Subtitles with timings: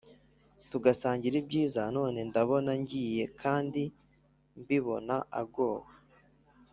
[0.69, 3.81] Tugasangira ibyiza None ndabona ngiye Kandi
[4.59, 5.89] mbibona agowe!